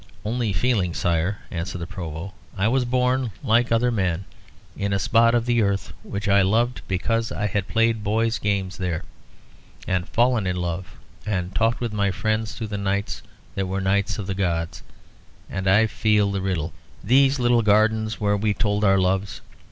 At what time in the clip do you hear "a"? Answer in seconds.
4.93-4.97